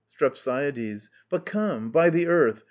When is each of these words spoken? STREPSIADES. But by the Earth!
STREPSIADES. 0.17 1.11
But 1.29 1.45
by 1.91 2.09
the 2.09 2.25
Earth! 2.25 2.59